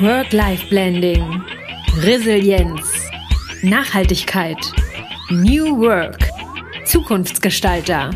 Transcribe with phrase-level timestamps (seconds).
[0.00, 1.42] Work-Life-Blending,
[1.98, 2.80] Resilienz,
[3.60, 4.56] Nachhaltigkeit,
[5.28, 6.26] New Work,
[6.86, 8.08] Zukunftsgestalter.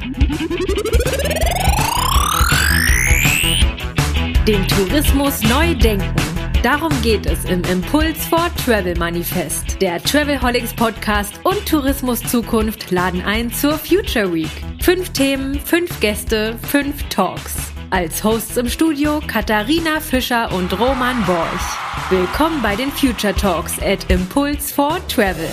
[4.49, 6.15] Den Tourismus neu denken.
[6.63, 9.83] Darum geht es im Impuls for Travel Manifest.
[9.83, 14.49] Der Travelholics Podcast und Tourismus Zukunft laden ein zur Future Week.
[14.81, 17.64] Fünf Themen, fünf Gäste, fünf Talks.
[17.95, 22.11] Als Hosts im Studio Katharina Fischer und Roman Borch.
[22.11, 25.49] Willkommen bei den Future Talks at Impulse for Travel.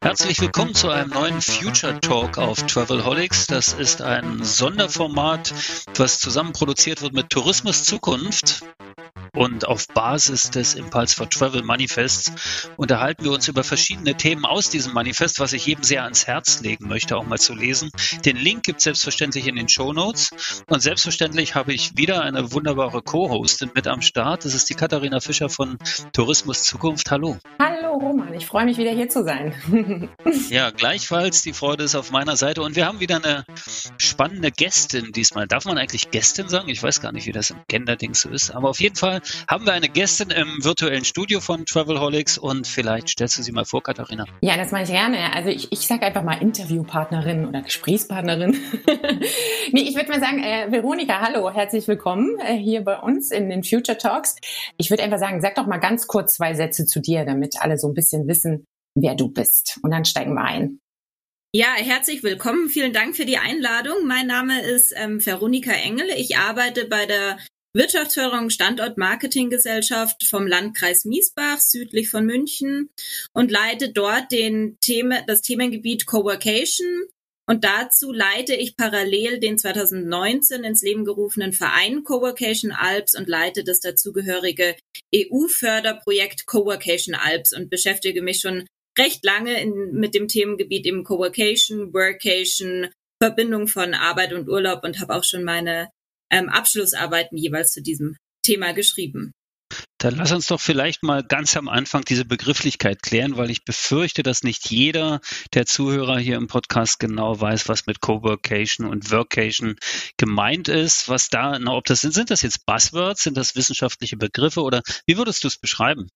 [0.00, 3.48] Herzlich willkommen zu einem neuen Future Talk auf Travelholics.
[3.48, 5.52] Das ist ein Sonderformat,
[5.98, 8.62] was zusammen produziert wird mit Tourismus Zukunft.
[9.34, 12.32] Und auf Basis des Impulse for Travel Manifests
[12.76, 16.60] unterhalten wir uns über verschiedene Themen aus diesem Manifest, was ich jedem sehr ans Herz
[16.60, 17.90] legen möchte, auch mal zu lesen.
[18.26, 20.64] Den Link gibt es selbstverständlich in den Show Notes.
[20.68, 24.44] Und selbstverständlich habe ich wieder eine wunderbare Co-Hostin mit am Start.
[24.44, 25.78] Das ist die Katharina Fischer von
[26.12, 27.10] Tourismus Zukunft.
[27.10, 27.38] Hallo.
[27.58, 29.54] Hallo Roman, ich freue mich wieder hier zu sein.
[30.50, 31.40] ja, gleichfalls.
[31.40, 32.60] Die Freude ist auf meiner Seite.
[32.60, 33.46] Und wir haben wieder eine
[33.96, 35.46] spannende Gästin diesmal.
[35.46, 36.68] Darf man eigentlich Gästin sagen?
[36.68, 38.50] Ich weiß gar nicht, wie das im Genderding so ist.
[38.50, 43.08] Aber auf jeden Fall haben wir eine Gästin im virtuellen Studio von Travelholics und vielleicht
[43.10, 44.26] stellst du sie mal vor, Katharina.
[44.40, 45.32] Ja, das mache ich gerne.
[45.34, 48.50] Also ich, ich sage einfach mal Interviewpartnerin oder Gesprächspartnerin.
[49.72, 53.48] nee, ich würde mal sagen, äh, Veronika, hallo, herzlich willkommen äh, hier bei uns in
[53.48, 54.36] den Future Talks.
[54.76, 57.78] Ich würde einfach sagen, sag doch mal ganz kurz zwei Sätze zu dir, damit alle
[57.78, 59.78] so ein bisschen wissen, wer du bist.
[59.82, 60.78] Und dann steigen wir ein.
[61.54, 62.70] Ja, herzlich willkommen.
[62.70, 64.06] Vielen Dank für die Einladung.
[64.06, 66.06] Mein Name ist ähm, Veronika Engel.
[66.16, 67.36] Ich arbeite bei der
[67.74, 72.90] Wirtschaftsförderung Standort-Marketing-Gesellschaft vom Landkreis Miesbach südlich von München
[73.32, 77.04] und leite dort den Thema, das Themengebiet Coworcation.
[77.48, 83.64] Und dazu leite ich parallel den 2019 ins Leben gerufenen Verein Coworcation Alps und leite
[83.64, 84.76] das dazugehörige
[85.14, 88.66] EU-Förderprojekt Coworcation Alps und beschäftige mich schon
[88.98, 92.90] recht lange in, mit dem Themengebiet im Coworcation, Workation,
[93.20, 95.88] Verbindung von Arbeit und Urlaub und habe auch schon meine
[96.32, 99.32] ähm, Abschlussarbeiten jeweils zu diesem Thema geschrieben.
[99.98, 104.22] Dann lass uns doch vielleicht mal ganz am Anfang diese Begrifflichkeit klären, weil ich befürchte,
[104.22, 105.20] dass nicht jeder
[105.54, 109.76] der Zuhörer hier im Podcast genau weiß, was mit Coworkation und Workation
[110.18, 111.08] gemeint ist.
[111.08, 114.82] Was da, na, ob das sind, sind das jetzt Buzzwords, sind das wissenschaftliche Begriffe oder
[115.06, 116.08] wie würdest du es beschreiben?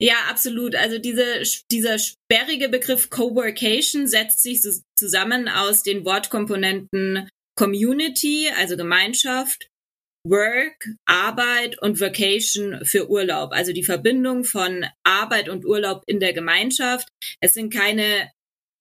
[0.00, 0.74] Ja, absolut.
[0.74, 4.60] Also diese, dieser sperrige Begriff Coworkation setzt sich
[4.96, 9.68] zusammen aus den Wortkomponenten Community, also Gemeinschaft,
[10.26, 16.32] Work, Arbeit und Vacation für Urlaub, also die Verbindung von Arbeit und Urlaub in der
[16.32, 17.08] Gemeinschaft.
[17.40, 18.30] Es sind keine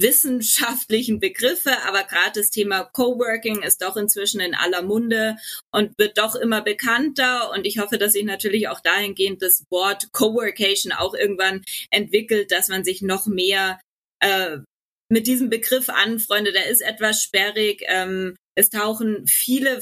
[0.02, 5.38] wissenschaftlichen Begriffe, aber gerade das Thema Coworking ist doch inzwischen in aller Munde
[5.72, 10.12] und wird doch immer bekannter und ich hoffe, dass sich natürlich auch dahingehend das Wort
[10.12, 13.80] Coworkation auch irgendwann entwickelt, dass man sich noch mehr
[14.20, 14.58] äh,
[15.14, 16.56] mit diesem Begriff anfreundet.
[16.56, 17.84] Der ist etwas sperrig.
[17.88, 19.82] Ähm, es tauchen viele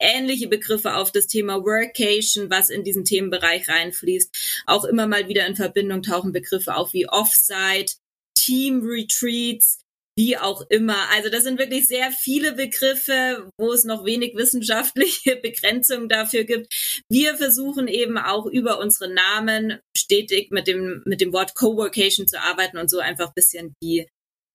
[0.00, 4.62] ähnliche Begriffe auf das Thema Workation, was in diesen Themenbereich reinfließt.
[4.66, 7.94] Auch immer mal wieder in Verbindung tauchen Begriffe auf wie Offsite,
[8.38, 9.80] Team Retreats,
[10.16, 11.10] wie auch immer.
[11.10, 16.72] Also das sind wirklich sehr viele Begriffe, wo es noch wenig wissenschaftliche Begrenzung dafür gibt.
[17.08, 22.40] Wir versuchen eben auch über unsere Namen stetig mit dem, mit dem Wort Coworkation zu
[22.40, 24.06] arbeiten und so einfach bisschen die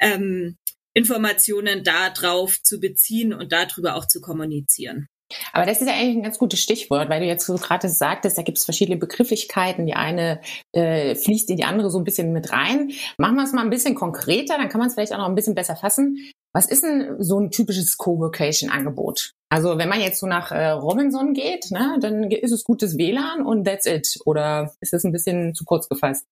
[0.04, 0.58] ähm,
[0.94, 5.08] Informationen darauf zu beziehen und darüber auch zu kommunizieren.
[5.52, 8.38] Aber das ist ja eigentlich ein ganz gutes Stichwort, weil du jetzt so gerade sagtest,
[8.38, 9.88] da gibt es verschiedene Begrifflichkeiten.
[9.88, 10.42] Die eine
[10.74, 12.92] äh, fließt in die andere so ein bisschen mit rein.
[13.18, 15.36] Machen wir es mal ein bisschen konkreter, dann kann man es vielleicht auch noch ein
[15.36, 16.18] bisschen besser fassen.
[16.54, 19.32] Was ist denn so ein typisches Coworkation-Angebot?
[19.50, 23.44] Also wenn man jetzt so nach äh, Robinson geht, ne, dann ist es gutes WLAN
[23.44, 24.20] und that's it.
[24.26, 26.26] Oder ist das ein bisschen zu kurz gefasst?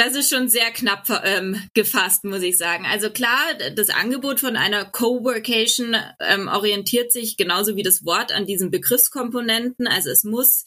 [0.00, 2.86] Das ist schon sehr knapp ähm, gefasst, muss ich sagen.
[2.86, 8.46] Also klar, das Angebot von einer Coworkation ähm, orientiert sich genauso wie das Wort an
[8.46, 9.86] diesen Begriffskomponenten.
[9.86, 10.64] Also es muss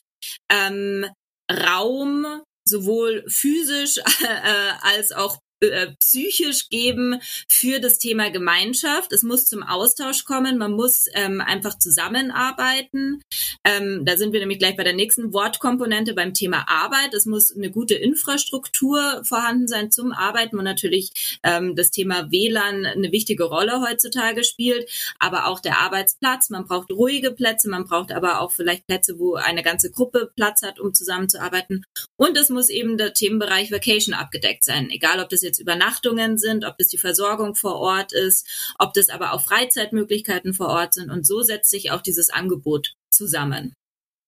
[0.51, 1.07] ähm,
[1.51, 9.13] Raum sowohl physisch äh, als auch äh, psychisch geben für das Thema Gemeinschaft.
[9.13, 13.21] Es muss zum Austausch kommen, man muss ähm, einfach zusammenarbeiten.
[13.63, 17.13] Ähm, da sind wir nämlich gleich bei der nächsten Wortkomponente beim Thema Arbeit.
[17.13, 22.85] Es muss eine gute Infrastruktur vorhanden sein zum Arbeiten und natürlich ähm, das Thema WLAN
[22.85, 24.89] eine wichtige Rolle heutzutage spielt,
[25.19, 26.49] aber auch der Arbeitsplatz.
[26.49, 30.61] Man braucht ruhige Plätze, man braucht aber auch vielleicht Plätze, wo eine ganze Gruppe Platz
[30.61, 31.85] hat, um zusammenzuarbeiten.
[32.15, 36.37] Und es muss eben der Themenbereich Vacation abgedeckt sein, egal ob das jetzt jetzt Übernachtungen
[36.37, 38.47] sind, ob das die Versorgung vor Ort ist,
[38.79, 41.11] ob das aber auch Freizeitmöglichkeiten vor Ort sind.
[41.11, 43.73] Und so setzt sich auch dieses Angebot zusammen.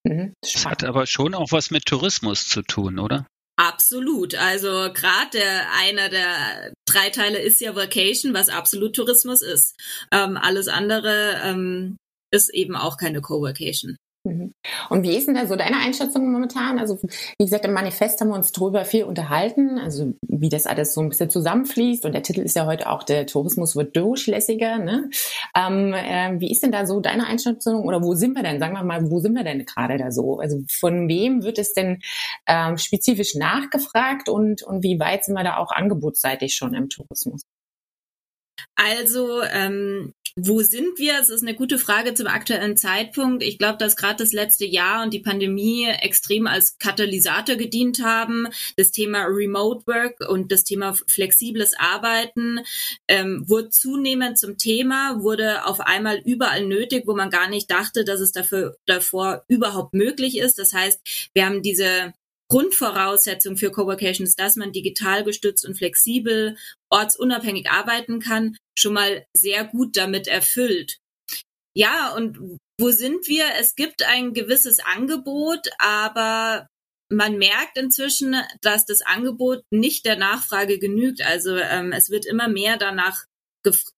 [0.08, 3.26] Mhm, das hat aber schon auch was mit Tourismus zu tun, oder?
[3.58, 4.36] Absolut.
[4.36, 9.76] Also gerade der einer der drei Teile ist ja Vacation, was absolut Tourismus ist.
[10.12, 11.98] Ähm, alles andere ähm,
[12.32, 13.96] ist eben auch keine Co-Vacation.
[14.26, 14.54] Mhm.
[14.90, 16.80] Und wie ist denn da so deine Einschätzung momentan?
[16.80, 17.00] Also,
[17.38, 21.02] wie gesagt, im Manifest haben wir uns darüber viel unterhalten, also wie das alles so
[21.02, 22.06] ein bisschen zusammenfließt.
[22.06, 24.80] Und der Titel ist ja heute auch, der Tourismus wird durchlässiger.
[24.80, 25.10] Ne?
[25.56, 28.60] Ähm, äh, wie ist denn da so deine Einschätzung oder wo sind wir denn?
[28.60, 30.40] Sagen wir mal, wo sind wir denn gerade da so?
[30.40, 32.02] Also von wem wird es denn
[32.48, 37.44] ähm, spezifisch nachgefragt und, und wie weit sind wir da auch angebotsseitig schon im Tourismus?
[38.76, 41.18] Also ähm, wo sind wir?
[41.22, 43.42] Es ist eine gute Frage zum aktuellen Zeitpunkt.
[43.42, 48.50] Ich glaube, dass gerade das letzte Jahr und die Pandemie extrem als Katalysator gedient haben.
[48.76, 52.60] Das Thema Remote Work und das Thema flexibles Arbeiten
[53.08, 58.04] ähm, wurde zunehmend zum Thema, wurde auf einmal überall nötig, wo man gar nicht dachte,
[58.04, 60.60] dass es dafür davor überhaupt möglich ist.
[60.60, 62.14] Das heißt, wir haben diese
[62.50, 66.58] Grundvoraussetzung für Coworkation ist, dass man digital gestützt und flexibel,
[66.92, 71.00] ortsunabhängig arbeiten kann, schon mal sehr gut damit erfüllt.
[71.76, 73.46] Ja, und wo sind wir?
[73.60, 76.68] Es gibt ein gewisses Angebot, aber
[77.12, 81.22] man merkt inzwischen, dass das Angebot nicht der Nachfrage genügt.
[81.22, 83.26] Also ähm, es wird immer mehr danach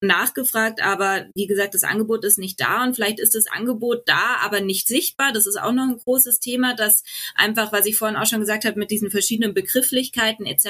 [0.02, 4.38] nachgefragt, aber wie gesagt, das Angebot ist nicht da und vielleicht ist das Angebot da,
[4.42, 5.32] aber nicht sichtbar.
[5.34, 7.04] Das ist auch noch ein großes Thema, dass
[7.36, 10.68] einfach, was ich vorhin auch schon gesagt habe, mit diesen verschiedenen Begrifflichkeiten etc.,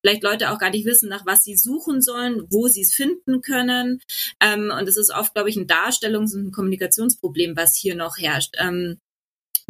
[0.00, 3.40] vielleicht Leute auch gar nicht wissen, nach was sie suchen sollen, wo sie es finden
[3.40, 4.00] können.
[4.40, 8.18] Ähm, und es ist oft, glaube ich, ein Darstellungs- und ein Kommunikationsproblem, was hier noch
[8.18, 8.56] herrscht.
[8.58, 8.98] Ähm,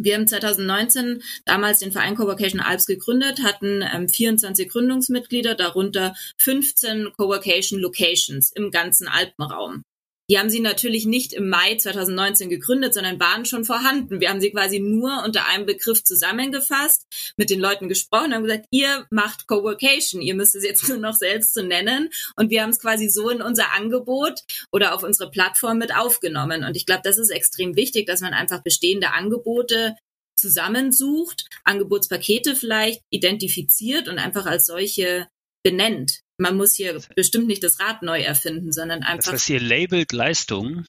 [0.03, 7.13] wir haben 2019 damals den Verein Coworkation Alps gegründet, hatten ähm, 24 Gründungsmitglieder, darunter 15
[7.17, 9.83] Coworkation Locations im ganzen Alpenraum.
[10.31, 14.21] Die haben sie natürlich nicht im Mai 2019 gegründet, sondern waren schon vorhanden.
[14.21, 17.05] Wir haben sie quasi nur unter einem Begriff zusammengefasst,
[17.35, 21.15] mit den Leuten gesprochen, haben gesagt, ihr macht Coworkation, ihr müsst es jetzt nur noch
[21.15, 22.09] selbst zu nennen.
[22.37, 24.39] Und wir haben es quasi so in unser Angebot
[24.71, 26.63] oder auf unsere Plattform mit aufgenommen.
[26.63, 29.97] Und ich glaube, das ist extrem wichtig, dass man einfach bestehende Angebote
[30.37, 35.27] zusammensucht, Angebotspakete vielleicht identifiziert und einfach als solche
[35.61, 36.21] benennt.
[36.41, 39.31] Man muss hier bestimmt nicht das Rad neu erfinden, sondern einfach.
[39.31, 40.85] Das heißt, ihr labelt Leistung,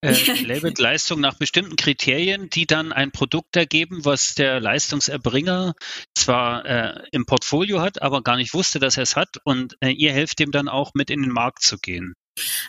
[0.00, 0.12] äh,
[0.44, 5.74] labelt Leistung nach bestimmten Kriterien, die dann ein Produkt ergeben, was der Leistungserbringer
[6.16, 9.36] zwar äh, im Portfolio hat, aber gar nicht wusste, dass er es hat.
[9.44, 12.14] Und äh, ihr helft ihm dann auch mit in den Markt zu gehen.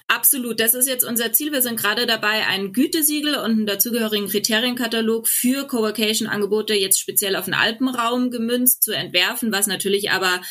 [0.08, 1.52] Absolut, das ist jetzt unser Ziel.
[1.52, 7.46] Wir sind gerade dabei, ein Gütesiegel und einen dazugehörigen Kriterienkatalog für Coworkation-Angebote jetzt speziell auf
[7.46, 10.42] den Alpenraum gemünzt zu entwerfen, was natürlich aber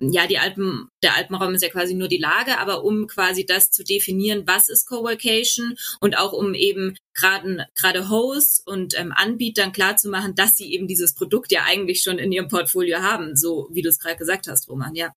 [0.00, 3.70] ja, die Alpen, der Alpenraum ist ja quasi nur die Lage, aber um quasi das
[3.70, 9.72] zu definieren, was ist Coworkation und auch um eben gerade gerade Hosts und ähm, Anbietern
[9.72, 13.82] klarzumachen, dass sie eben dieses Produkt ja eigentlich schon in ihrem Portfolio haben, so wie
[13.82, 15.12] du es gerade gesagt hast, Roman, ja.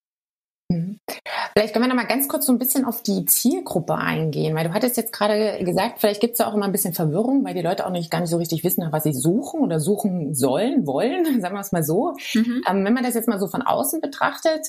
[1.54, 4.68] Vielleicht können wir noch mal ganz kurz so ein bisschen auf die Zielgruppe eingehen, weil
[4.68, 7.54] du hattest jetzt gerade gesagt, vielleicht gibt es ja auch immer ein bisschen Verwirrung, weil
[7.54, 10.34] die Leute auch nicht gar nicht so richtig wissen, nach was sie suchen oder suchen
[10.34, 12.13] sollen, wollen, sagen wir es mal so.
[12.34, 12.62] Mhm.
[12.68, 14.68] Ähm, wenn man das jetzt mal so von außen betrachtet,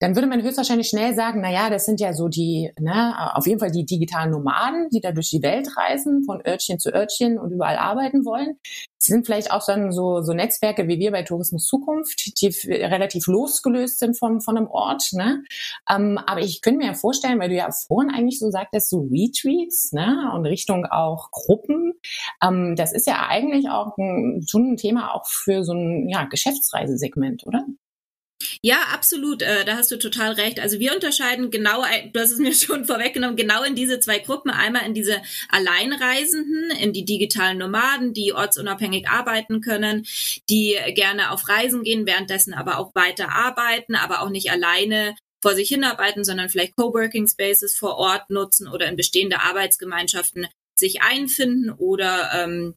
[0.00, 3.46] dann würde man höchstwahrscheinlich schnell sagen, na ja, das sind ja so die, ne, auf
[3.46, 7.38] jeden Fall die digitalen Nomaden, die da durch die Welt reisen, von Örtchen zu Örtchen
[7.38, 8.58] und überall arbeiten wollen.
[8.98, 13.26] Sie sind vielleicht auch dann so, so Netzwerke wie wir bei Tourismus Zukunft, die relativ
[13.26, 15.42] losgelöst sind vom, von einem Ort, ne.
[15.90, 19.08] Ähm, aber ich könnte mir ja vorstellen, weil du ja vorhin eigentlich so sagtest, so
[19.10, 21.94] Retreats, ne, und Richtung auch Gruppen,
[22.42, 26.24] ähm, das ist ja eigentlich auch ein, schon ein Thema auch für so ein, ja,
[26.24, 27.64] Geschäftsreisesegment, oder?
[28.62, 29.42] Ja, absolut.
[29.42, 30.60] Äh, da hast du total recht.
[30.60, 34.50] Also wir unterscheiden genau, du hast es mir schon vorweggenommen, genau in diese zwei Gruppen.
[34.50, 40.06] Einmal in diese Alleinreisenden, in die digitalen Nomaden, die ortsunabhängig arbeiten können,
[40.48, 45.54] die gerne auf Reisen gehen, währenddessen aber auch weiter arbeiten, aber auch nicht alleine vor
[45.54, 51.70] sich hinarbeiten, sondern vielleicht Coworking Spaces vor Ort nutzen oder in bestehende Arbeitsgemeinschaften sich einfinden
[51.70, 52.74] oder ähm,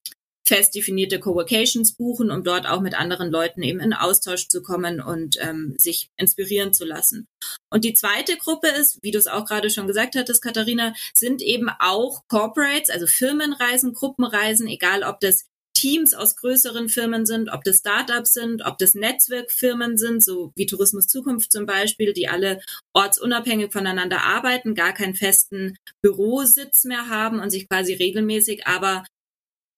[0.51, 4.99] fest definierte Coworkations buchen, um dort auch mit anderen Leuten eben in Austausch zu kommen
[4.99, 7.25] und ähm, sich inspirieren zu lassen.
[7.69, 11.41] Und die zweite Gruppe ist, wie du es auch gerade schon gesagt hattest, Katharina, sind
[11.41, 17.63] eben auch Corporates, also Firmenreisen, Gruppenreisen, egal ob das Teams aus größeren Firmen sind, ob
[17.63, 22.59] das Startups sind, ob das Netzwerkfirmen sind, so wie Tourismus Zukunft zum Beispiel, die alle
[22.93, 29.05] ortsunabhängig voneinander arbeiten, gar keinen festen Bürositz mehr haben und sich quasi regelmäßig aber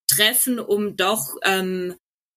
[0.08, 1.96] treffen, um doch ähm,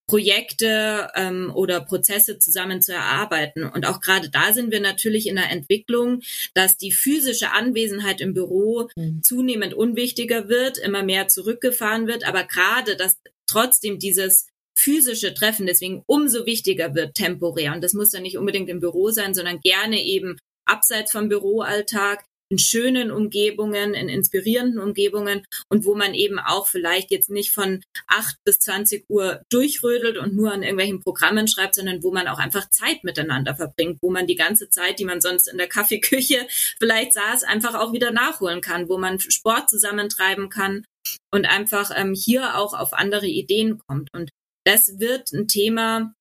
[0.08, 3.64] Projekte ähm, oder Prozesse zusammen zu erarbeiten.
[3.64, 6.22] Und auch gerade da sind wir natürlich in der Entwicklung,
[6.54, 9.22] dass die physische Anwesenheit im Büro mhm.
[9.22, 13.18] zunehmend unwichtiger wird, immer mehr zurückgefahren wird, aber gerade, dass
[13.48, 14.46] trotzdem dieses
[14.78, 17.72] physische Treffen deswegen umso wichtiger wird temporär.
[17.72, 22.24] Und das muss dann nicht unbedingt im Büro sein, sondern gerne eben abseits vom Büroalltag,
[22.48, 27.82] in schönen Umgebungen, in inspirierenden Umgebungen und wo man eben auch vielleicht jetzt nicht von
[28.06, 32.38] acht bis zwanzig Uhr durchrödelt und nur an irgendwelchen Programmen schreibt, sondern wo man auch
[32.38, 36.46] einfach Zeit miteinander verbringt, wo man die ganze Zeit, die man sonst in der Kaffeeküche
[36.78, 40.84] vielleicht saß, einfach auch wieder nachholen kann, wo man Sport zusammentreiben kann
[41.32, 44.08] und einfach ähm, hier auch auf andere Ideen kommt.
[44.12, 44.30] Und
[44.64, 46.12] das wird ein Thema,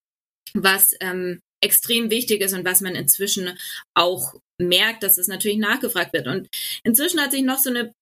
[0.53, 3.58] was ähm, extrem wichtig ist und was man inzwischen
[3.96, 6.27] auch merkt, dass es natürlich nachgefragt wird.
[6.27, 6.50] Und
[6.83, 7.93] inzwischen hat sich noch so eine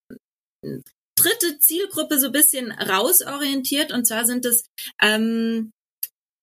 [1.16, 4.66] dritte Zielgruppe so ein bisschen rausorientiert und zwar sind es
[5.02, 5.72] ähm,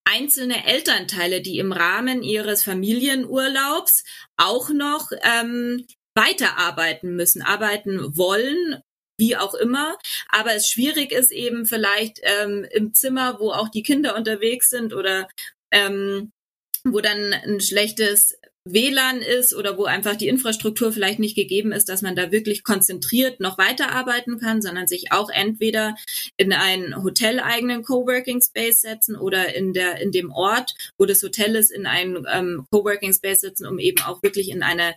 [0.05, 4.03] einzelne Elternteile, die im Rahmen ihres Familienurlaubs
[4.37, 8.81] auch noch ähm, weiterarbeiten müssen, arbeiten wollen
[9.17, 9.97] wie auch immer.
[10.29, 14.93] Aber es schwierig ist eben vielleicht ähm, im Zimmer, wo auch die Kinder unterwegs sind
[14.93, 15.29] oder
[15.71, 16.31] ähm,
[16.83, 21.89] wo dann ein schlechtes WLAN ist oder wo einfach die Infrastruktur vielleicht nicht gegeben ist,
[21.89, 25.95] dass man da wirklich konzentriert noch weiterarbeiten kann, sondern sich auch entweder
[26.37, 31.55] in einen hoteleigenen Coworking Space setzen oder in der in dem Ort, wo das Hotel
[31.55, 34.93] ist, in einen ähm, Coworking Space setzen, um eben auch wirklich in eine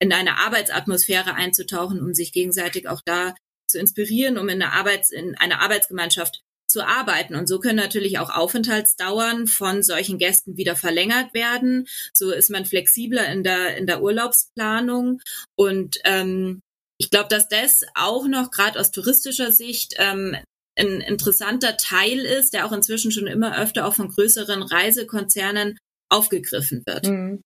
[0.00, 3.34] in eine Arbeitsatmosphäre einzutauchen, um sich gegenseitig auch da
[3.66, 7.34] zu inspirieren, um in einer Arbeits in einer Arbeitsgemeinschaft zu arbeiten.
[7.34, 11.86] Und so können natürlich auch Aufenthaltsdauern von solchen Gästen wieder verlängert werden.
[12.12, 15.20] So ist man flexibler in der, in der Urlaubsplanung.
[15.56, 16.60] Und ähm,
[16.98, 20.36] ich glaube, dass das auch noch gerade aus touristischer Sicht ähm,
[20.78, 25.78] ein interessanter Teil ist, der auch inzwischen schon immer öfter auch von größeren Reisekonzernen
[26.10, 27.06] aufgegriffen wird.
[27.06, 27.42] Mhm.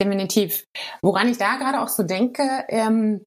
[0.00, 0.64] Definitiv.
[1.02, 3.24] Woran ich da gerade auch so denke, ähm,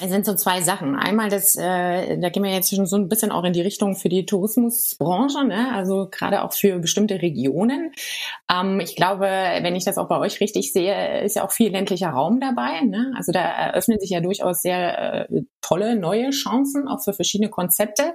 [0.00, 0.96] es sind so zwei Sachen.
[0.96, 3.94] Einmal das, äh, da gehen wir jetzt schon so ein bisschen auch in die Richtung
[3.94, 5.72] für die Tourismusbranche, ne?
[5.72, 7.92] also gerade auch für bestimmte Regionen.
[8.50, 11.70] Ähm, ich glaube, wenn ich das auch bei euch richtig sehe, ist ja auch viel
[11.70, 12.80] ländlicher Raum dabei.
[12.80, 13.12] Ne?
[13.16, 18.14] Also da eröffnen sich ja durchaus sehr äh, tolle neue Chancen auch für verschiedene Konzepte.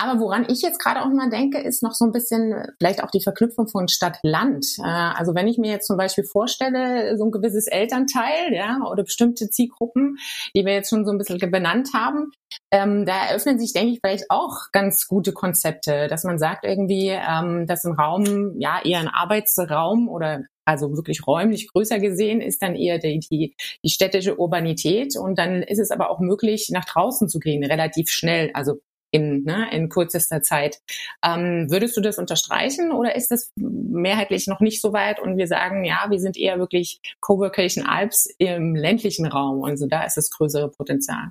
[0.00, 3.10] Aber woran ich jetzt gerade auch mal denke, ist noch so ein bisschen vielleicht auch
[3.10, 4.64] die Verknüpfung von Stadt-Land.
[4.78, 9.02] Äh, also wenn ich mir jetzt zum Beispiel vorstelle, so ein gewisses Elternteil, ja, oder
[9.02, 10.16] bestimmte Zielgruppen,
[10.54, 12.30] die wir jetzt schon so ein bisschen benannt haben,
[12.70, 17.08] ähm, da eröffnen sich, denke ich, vielleicht auch ganz gute Konzepte, dass man sagt irgendwie,
[17.08, 22.60] ähm, dass ein Raum, ja, eher ein Arbeitsraum oder also wirklich räumlich größer gesehen, ist
[22.60, 25.16] dann eher die, die, die städtische Urbanität.
[25.16, 28.50] Und dann ist es aber auch möglich, nach draußen zu gehen, relativ schnell.
[28.52, 30.80] Also in, ne, in kürzester Zeit.
[31.24, 35.46] Ähm, würdest du das unterstreichen oder ist das mehrheitlich noch nicht so weit und wir
[35.46, 40.28] sagen, ja, wir sind eher wirklich Coworkation Alps im ländlichen Raum, also da ist das
[40.28, 41.30] größere Potenzial?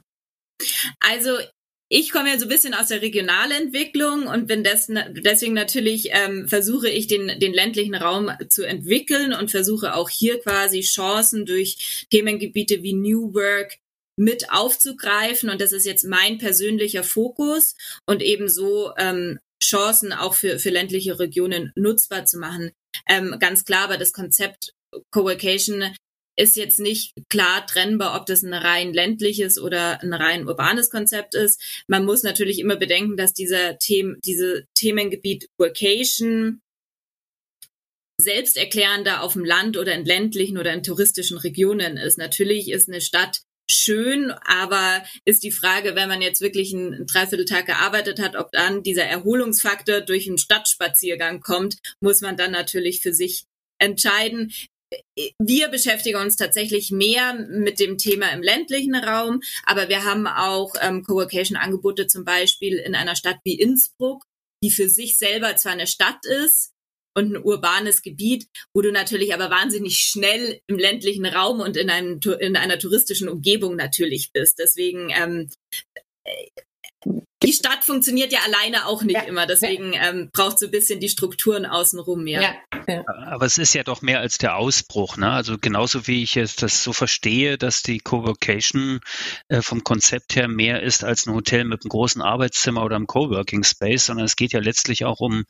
[1.00, 1.38] Also
[1.89, 6.48] ich komme ja so ein bisschen aus der Regionalentwicklung und bin des, deswegen natürlich ähm,
[6.48, 12.06] versuche ich den, den ländlichen Raum zu entwickeln und versuche auch hier quasi Chancen durch
[12.10, 13.77] Themengebiete wie New Work,
[14.17, 15.50] mit aufzugreifen.
[15.50, 17.75] Und das ist jetzt mein persönlicher Fokus
[18.06, 22.72] und ebenso ähm, Chancen auch für, für ländliche Regionen nutzbar zu machen.
[23.08, 24.74] Ähm, ganz klar, aber das Konzept
[25.12, 25.94] Coworkation
[26.38, 31.36] ist jetzt nicht klar trennbar, ob das ein rein ländliches oder ein rein urbanes Konzept
[31.36, 31.62] ist.
[31.88, 36.62] Man muss natürlich immer bedenken, dass dieser Themen, diese Themengebiet Workation
[38.20, 42.17] selbsterklärender auf dem Land oder in ländlichen oder in touristischen Regionen ist.
[42.17, 47.65] Natürlich ist eine Stadt schön, aber ist die Frage, wenn man jetzt wirklich einen Dreivierteltag
[47.65, 53.13] gearbeitet hat, ob dann dieser Erholungsfaktor durch einen Stadtspaziergang kommt, muss man dann natürlich für
[53.13, 53.46] sich
[53.79, 54.51] entscheiden.
[55.39, 60.74] Wir beschäftigen uns tatsächlich mehr mit dem Thema im ländlichen Raum, aber wir haben auch
[60.82, 64.24] ähm, Coworkation-Angebote zum Beispiel in einer Stadt wie Innsbruck,
[64.63, 66.72] die für sich selber zwar eine Stadt ist,
[67.17, 71.89] und ein urbanes Gebiet, wo du natürlich aber wahnsinnig schnell im ländlichen Raum und in,
[71.89, 74.60] einem, in einer touristischen Umgebung natürlich bist.
[74.60, 75.50] Deswegen ähm,
[77.44, 80.10] die Stadt funktioniert ja alleine auch nicht ja, immer, deswegen ja.
[80.10, 82.41] ähm, braucht so ein bisschen die Strukturen außenrum mehr.
[82.88, 85.17] Ja, Aber es ist ja doch mehr als der Ausbruch.
[85.17, 85.29] Ne?
[85.29, 89.01] Also genauso wie ich es das so verstehe, dass die Coworkation
[89.50, 93.08] äh, vom Konzept her mehr ist als ein Hotel mit einem großen Arbeitszimmer oder einem
[93.08, 95.44] Coworking Space, sondern es geht ja letztlich auch um,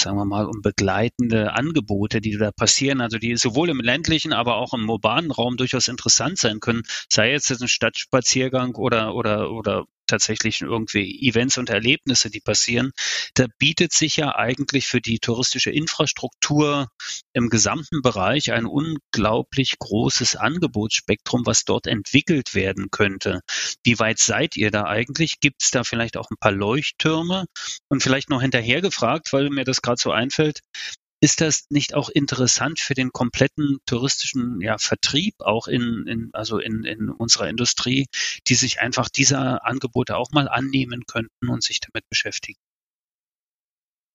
[0.00, 4.56] sagen wir mal, um begleitende Angebote, die da passieren, also die sowohl im ländlichen, aber
[4.56, 6.82] auch im urbanen Raum durchaus interessant sein können.
[7.10, 12.92] Sei jetzt ein Stadtspaziergang oder oder oder tatsächlich irgendwie Events und Erlebnisse, die passieren,
[13.34, 16.88] da bietet sich ja eigentlich für die touristische Infrastruktur
[17.32, 23.40] im gesamten Bereich ein unglaublich großes Angebotsspektrum, was dort entwickelt werden könnte.
[23.84, 25.40] Wie weit seid ihr da eigentlich?
[25.40, 27.46] Gibt es da vielleicht auch ein paar Leuchttürme?
[27.88, 30.60] Und vielleicht noch hinterher gefragt, weil mir das gerade so einfällt,
[31.20, 36.58] ist das nicht auch interessant für den kompletten touristischen ja, Vertrieb, auch in, in also
[36.58, 38.06] in, in unserer Industrie,
[38.46, 42.58] die sich einfach dieser Angebote auch mal annehmen könnten und sich damit beschäftigen?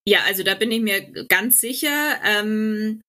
[0.08, 3.01] Ja, also da bin ich mir ganz sicher, ähm,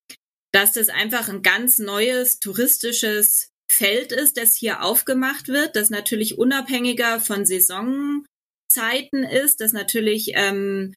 [0.52, 6.36] dass das einfach ein ganz neues touristisches Feld ist, das hier aufgemacht wird, das natürlich
[6.36, 10.94] unabhängiger von Saisonzeiten ist, das natürlich ähm,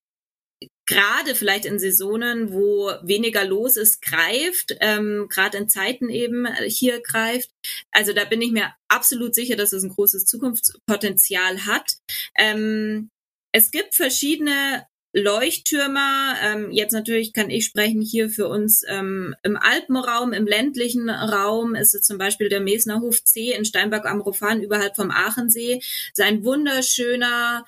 [0.86, 6.70] gerade vielleicht in Saisonen, wo weniger los ist, greift, ähm, gerade in Zeiten eben äh,
[6.70, 7.50] hier greift.
[7.92, 11.96] Also da bin ich mir absolut sicher, dass es ein großes Zukunftspotenzial hat.
[12.38, 13.10] Ähm,
[13.52, 14.86] es gibt verschiedene
[15.16, 16.36] Leuchttürmer.
[16.44, 21.74] Ähm, jetzt natürlich kann ich sprechen hier für uns ähm, im Alpenraum, im ländlichen Raum
[21.74, 25.82] ist es zum Beispiel der Mesner Hof C in Steinberg am Rofan überhalb vom Aachensee.
[26.14, 27.66] Sein wunderschöner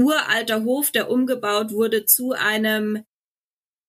[0.00, 3.04] uralter Hof, der umgebaut wurde zu einem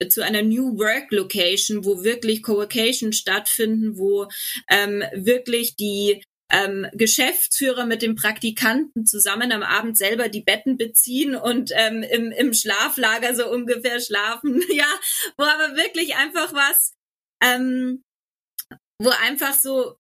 [0.10, 4.28] zu einer New Work Location, wo wirklich Coworkation stattfinden, wo
[4.70, 6.22] ähm, wirklich die
[6.52, 12.32] ähm, Geschäftsführer mit dem Praktikanten zusammen am Abend selber die Betten beziehen und ähm, im,
[12.32, 14.62] im Schlaflager so ungefähr schlafen.
[14.72, 14.88] ja,
[15.38, 16.94] wo aber wirklich einfach was,
[17.42, 18.04] ähm,
[19.02, 19.96] wo einfach so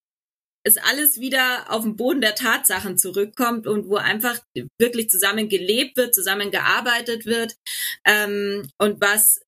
[0.66, 4.40] es alles wieder auf den Boden der Tatsachen zurückkommt und wo einfach
[4.80, 7.56] wirklich zusammen gelebt wird, zusammen gearbeitet wird
[8.04, 9.42] ähm, und was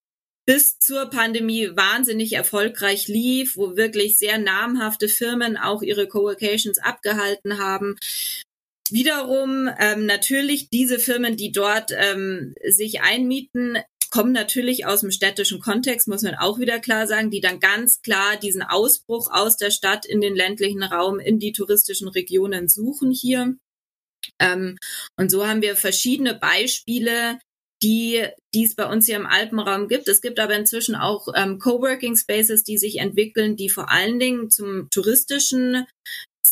[0.45, 7.57] bis zur Pandemie wahnsinnig erfolgreich lief, wo wirklich sehr namhafte Firmen auch ihre Coworkations abgehalten
[7.57, 7.97] haben.
[8.89, 15.59] Wiederum ähm, natürlich diese Firmen, die dort ähm, sich einmieten, kommen natürlich aus dem städtischen
[15.59, 19.71] Kontext, muss man auch wieder klar sagen, die dann ganz klar diesen Ausbruch aus der
[19.71, 23.55] Stadt in den ländlichen Raum, in die touristischen Regionen suchen hier.
[24.39, 24.77] Ähm,
[25.17, 27.39] und so haben wir verschiedene Beispiele,
[27.83, 30.07] die, die es bei uns hier im Alpenraum gibt.
[30.07, 34.49] Es gibt aber inzwischen auch ähm, Coworking Spaces, die sich entwickeln, die vor allen Dingen
[34.49, 35.85] zum touristischen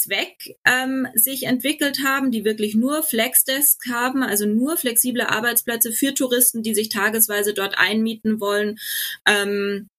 [0.01, 6.13] Zweck ähm, sich entwickelt haben, die wirklich nur Flexdesk haben, also nur flexible Arbeitsplätze für
[6.13, 8.77] Touristen, die sich tagesweise dort einmieten wollen.
[9.25, 9.89] Ähm,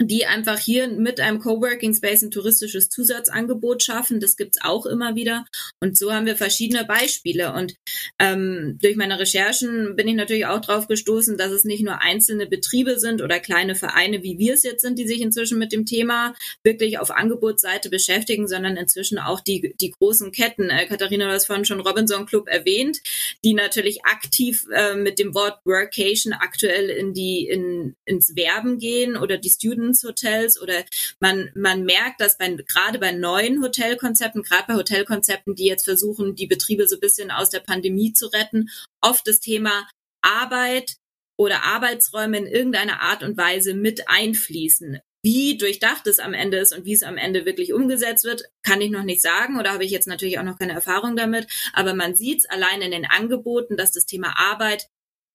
[0.00, 4.20] die einfach hier mit einem Coworking Space ein touristisches Zusatzangebot schaffen.
[4.20, 5.46] Das gibt's auch immer wieder.
[5.80, 7.54] Und so haben wir verschiedene Beispiele.
[7.54, 7.76] Und
[8.18, 12.46] ähm, durch meine Recherchen bin ich natürlich auch drauf gestoßen, dass es nicht nur einzelne
[12.46, 15.86] Betriebe sind oder kleine Vereine, wie wir es jetzt sind, die sich inzwischen mit dem
[15.86, 20.68] Thema wirklich auf Angebotsseite beschäftigen, sondern inzwischen auch die, die großen Ketten.
[20.68, 23.00] Äh, Katharina, du hast vorhin schon Robinson Club erwähnt,
[23.44, 29.16] die natürlich aktiv äh, mit dem Wort Workation aktuell in die, in, ins Werben gehen
[29.16, 30.84] oder die Student Residence oder
[31.20, 36.34] man, man merkt, dass bei, gerade bei neuen Hotelkonzepten, gerade bei Hotelkonzepten, die jetzt versuchen,
[36.34, 38.68] die Betriebe so ein bisschen aus der Pandemie zu retten,
[39.00, 39.88] oft das Thema
[40.22, 40.96] Arbeit
[41.38, 45.00] oder Arbeitsräume in irgendeiner Art und Weise mit einfließen.
[45.22, 48.80] Wie durchdacht es am Ende ist und wie es am Ende wirklich umgesetzt wird, kann
[48.80, 51.48] ich noch nicht sagen oder habe ich jetzt natürlich auch noch keine Erfahrung damit.
[51.72, 54.86] Aber man sieht es allein in den Angeboten, dass das Thema Arbeit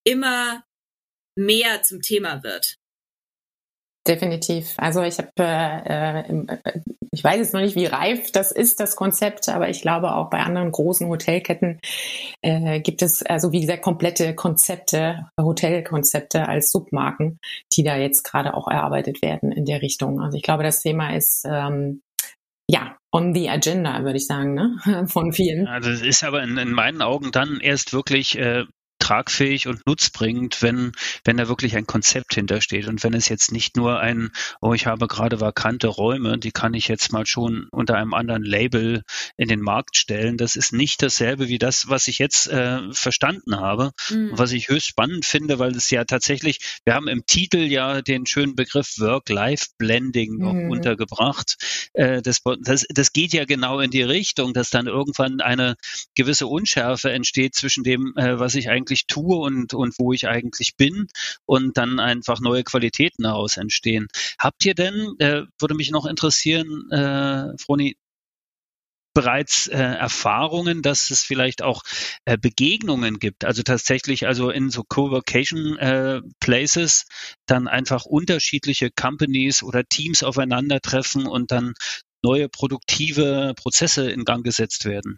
[0.06, 0.64] immer
[1.38, 2.78] mehr zum Thema wird.
[4.08, 4.74] Definitiv.
[4.78, 8.96] Also ich habe, äh, äh, ich weiß jetzt noch nicht, wie reif das ist, das
[8.96, 11.80] Konzept, aber ich glaube auch bei anderen großen Hotelketten
[12.42, 17.38] äh, gibt es, also wie gesagt, komplette Konzepte, Hotelkonzepte als Submarken,
[17.74, 20.20] die da jetzt gerade auch erarbeitet werden in der Richtung.
[20.20, 22.02] Also ich glaube, das Thema ist ähm,
[22.68, 25.06] ja, on the agenda, würde ich sagen, ne?
[25.08, 25.68] von vielen.
[25.68, 28.64] Also es ist aber in, in meinen Augen dann erst wirklich äh,
[29.12, 30.94] tragfähig und nutzbringend, wenn,
[31.26, 34.86] wenn da wirklich ein Konzept hintersteht und wenn es jetzt nicht nur ein, oh, ich
[34.86, 39.04] habe gerade vakante Räume, die kann ich jetzt mal schon unter einem anderen Label
[39.36, 40.38] in den Markt stellen.
[40.38, 44.30] Das ist nicht dasselbe wie das, was ich jetzt äh, verstanden habe, mhm.
[44.32, 48.26] was ich höchst spannend finde, weil es ja tatsächlich, wir haben im Titel ja den
[48.26, 50.72] schönen Begriff Work-Life-Blending noch mhm.
[50.72, 51.90] untergebracht.
[51.92, 55.76] Äh, das, das, das geht ja genau in die Richtung, dass dann irgendwann eine
[56.16, 60.28] gewisse Unschärfe entsteht zwischen dem, äh, was ich eigentlich eigentlich tue und, und wo ich
[60.28, 61.08] eigentlich bin
[61.46, 64.08] und dann einfach neue Qualitäten daraus entstehen.
[64.40, 67.96] Habt ihr denn, äh, würde mich noch interessieren, äh, Froni,
[69.14, 71.84] bereits äh, Erfahrungen, dass es vielleicht auch
[72.24, 77.08] äh, Begegnungen gibt, also tatsächlich also in so Coworking äh, Places
[77.46, 81.74] dann einfach unterschiedliche Companies oder Teams aufeinandertreffen und dann
[82.24, 85.18] neue produktive Prozesse in Gang gesetzt werden.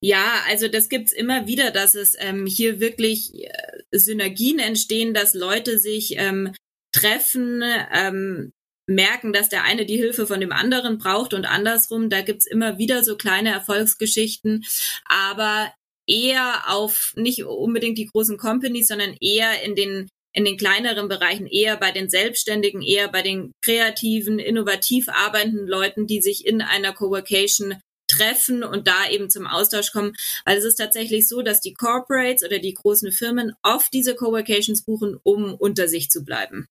[0.00, 3.50] Ja, also das gibt's immer wieder, dass es ähm, hier wirklich äh,
[3.92, 6.54] Synergien entstehen, dass Leute sich ähm,
[6.92, 8.52] treffen, ähm,
[8.86, 12.10] merken, dass der eine die Hilfe von dem anderen braucht und andersrum.
[12.10, 14.64] Da gibt's immer wieder so kleine Erfolgsgeschichten,
[15.06, 15.72] aber
[16.06, 21.46] eher auf nicht unbedingt die großen Companies, sondern eher in den in den kleineren Bereichen,
[21.46, 26.92] eher bei den Selbstständigen, eher bei den kreativen, innovativ arbeitenden Leuten, die sich in einer
[26.92, 27.76] Coworkation
[28.16, 30.14] treffen und da eben zum Austausch kommen.
[30.44, 34.84] Weil es ist tatsächlich so, dass die Corporates oder die großen Firmen oft diese Coworkations
[34.84, 36.66] buchen, um unter sich zu bleiben.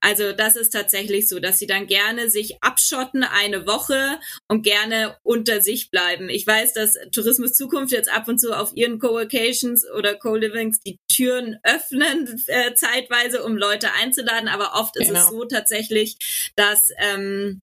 [0.00, 5.16] Also das ist tatsächlich so, dass sie dann gerne sich abschotten eine Woche und gerne
[5.22, 6.28] unter sich bleiben.
[6.28, 10.98] Ich weiß, dass Tourismus Zukunft jetzt ab und zu auf ihren Co-Locations oder Co-Livings die
[11.08, 15.04] Türen öffnen äh, zeitweise, um Leute einzuladen, aber oft genau.
[15.04, 15.40] ist es genau.
[15.40, 17.60] so tatsächlich, dass ähm,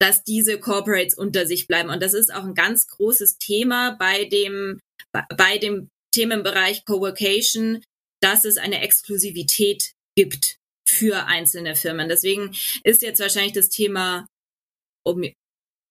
[0.00, 1.90] dass diese Corporates unter sich bleiben.
[1.90, 4.80] Und das ist auch ein ganz großes Thema bei dem,
[5.36, 7.82] bei dem Themenbereich Coworkation,
[8.20, 12.08] dass es eine Exklusivität gibt für einzelne Firmen.
[12.08, 14.26] Deswegen ist jetzt wahrscheinlich das Thema,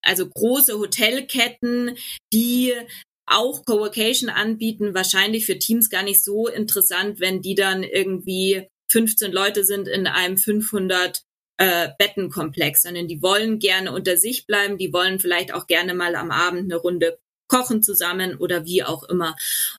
[0.04, 1.98] also große Hotelketten,
[2.34, 2.74] die
[3.26, 9.32] auch Coworkation anbieten, wahrscheinlich für Teams gar nicht so interessant, wenn die dann irgendwie 15
[9.32, 11.24] Leute sind in einem 500
[11.58, 16.16] äh, Bettenkomplex, sondern die wollen gerne unter sich bleiben, die wollen vielleicht auch gerne mal
[16.16, 19.36] am Abend eine Runde kochen zusammen oder wie auch immer.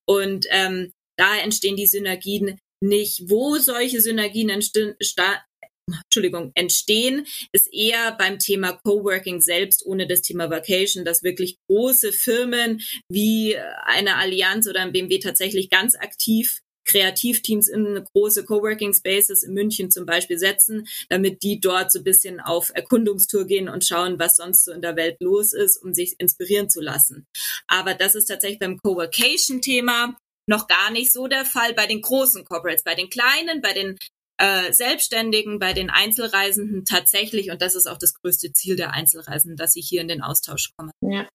[0.06, 4.94] Und ähm, da entstehen die Synergien nicht, wo solche Synergien entstehen,
[5.90, 12.12] Entschuldigung, entstehen, ist eher beim Thema Coworking selbst ohne das Thema Vacation, dass wirklich große
[12.12, 19.42] Firmen wie eine Allianz oder ein BMW tatsächlich ganz aktiv Kreativteams in große Coworking Spaces
[19.42, 23.84] in München zum Beispiel setzen, damit die dort so ein bisschen auf Erkundungstour gehen und
[23.84, 27.26] schauen, was sonst so in der Welt los ist, um sich inspirieren zu lassen.
[27.66, 30.16] Aber das ist tatsächlich beim Coworkation-Thema
[30.46, 33.96] noch gar nicht so der Fall bei den großen Corporates, bei den kleinen, bei den
[34.38, 39.56] äh, Selbstständigen, bei den Einzelreisenden tatsächlich, und das ist auch das größte Ziel der Einzelreisenden,
[39.56, 40.90] dass sie hier in den Austausch kommen.
[41.00, 41.28] Ja.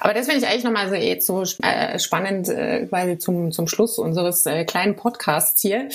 [0.00, 3.66] Aber das finde ich eigentlich nochmal so jetzt so äh, spannend, äh, quasi zum, zum
[3.66, 5.88] Schluss unseres äh, kleinen Podcasts hier.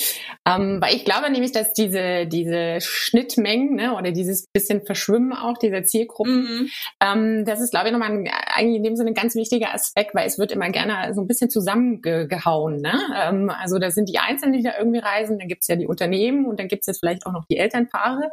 [0.44, 5.56] Ähm, weil ich glaube nämlich, dass diese, diese Schnittmengen ne, oder dieses bisschen Verschwimmen auch
[5.58, 6.70] dieser Zielgruppen, mhm.
[7.00, 10.16] ähm, das ist, glaube ich, nochmal ein, eigentlich in dem Sinne ein ganz wichtiger Aspekt,
[10.16, 12.80] weil es wird immer gerne so ein bisschen zusammengehauen.
[12.80, 12.94] Ne?
[13.16, 16.46] Ähm, also da sind die Einzelnen, die da irgendwie reisen, dann gibt's ja die Unternehmen
[16.46, 18.32] und dann gibt's jetzt vielleicht auch noch die Elternpaare.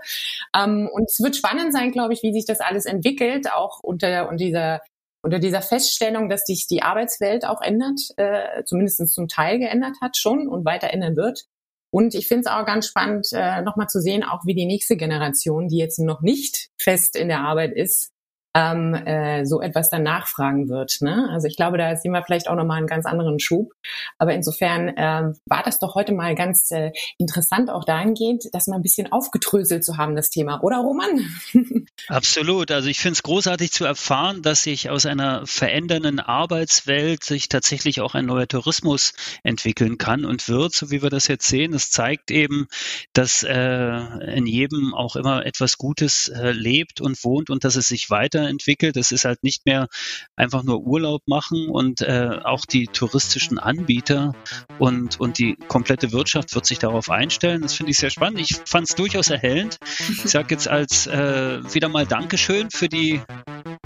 [0.58, 4.30] Ähm, und es wird spannend sein, glaube ich, wie sich das alles entwickelt, auch unter,
[4.30, 4.82] unter dieser
[5.24, 10.18] unter dieser Feststellung, dass sich die Arbeitswelt auch ändert, äh, zumindest zum Teil geändert hat
[10.18, 11.46] schon und weiter ändern wird.
[11.90, 14.98] Und ich finde es auch ganz spannend, äh, nochmal zu sehen, auch wie die nächste
[14.98, 18.13] Generation, die jetzt noch nicht fest in der Arbeit ist,
[18.54, 20.98] ähm, äh, so etwas dann nachfragen wird.
[21.02, 21.28] Ne?
[21.32, 23.74] Also ich glaube, da sehen wir vielleicht auch nochmal einen ganz anderen Schub.
[24.20, 28.76] Aber insofern ähm, war das doch heute mal ganz äh, interessant auch dahingehend, das mal
[28.76, 30.62] ein bisschen aufgedröselt zu haben, das Thema.
[30.62, 31.26] Oder Roman?
[32.08, 32.72] Absolut.
[32.72, 38.02] Also ich finde es großartig zu erfahren, dass sich aus einer verändernden Arbeitswelt sich tatsächlich
[38.02, 41.74] auch ein neuer Tourismus entwickeln kann und wird, so wie wir das jetzt sehen.
[41.74, 42.68] Es zeigt eben,
[43.14, 47.88] dass äh, in jedem auch immer etwas Gutes äh, lebt und wohnt und dass es
[47.88, 48.98] sich weiter weiterentwickelt.
[48.98, 49.88] Es ist halt nicht mehr
[50.36, 54.34] einfach nur Urlaub machen und äh, auch die touristischen Anbieter
[54.80, 57.62] und, und die komplette Wirtschaft wird sich darauf einstellen.
[57.62, 58.40] Das finde ich sehr spannend.
[58.40, 59.78] Ich fand es durchaus erhellend.
[60.10, 63.22] Ich sage jetzt als äh, wieder mal Dankeschön für die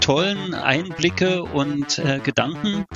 [0.08, 2.86] tollen Einblicke und äh, Gedanken.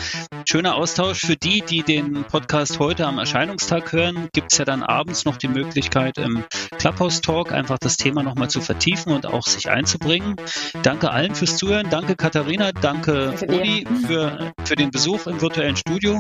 [0.49, 4.31] Schöner Austausch für die, die den Podcast heute am Erscheinungstag hören.
[4.33, 6.43] Gibt es ja dann abends noch die Möglichkeit im
[6.79, 10.37] Clubhouse Talk einfach das Thema nochmal zu vertiefen und auch sich einzubringen.
[10.83, 11.91] Danke allen fürs Zuhören.
[11.91, 16.19] Danke Katharina, danke Uli für, für den Besuch im virtuellen Studio.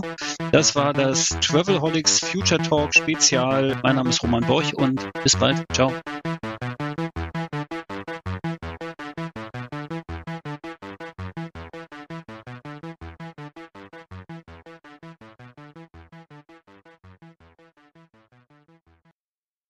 [0.50, 3.78] Das war das Travelholics Future Talk Spezial.
[3.82, 5.64] Mein Name ist Roman Borch und bis bald.
[5.72, 5.90] Ciao.